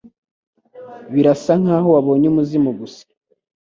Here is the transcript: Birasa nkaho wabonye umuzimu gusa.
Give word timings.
Birasa 1.13 1.53
nkaho 1.61 1.87
wabonye 1.95 2.25
umuzimu 2.29 2.69
gusa. 2.79 3.03